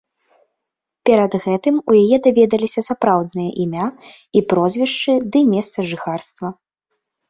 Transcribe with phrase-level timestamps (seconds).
[1.09, 3.87] Перад гэтым у яе даведаліся сапраўдныя імя
[4.37, 6.47] і прозвішча ды месца жыхарства.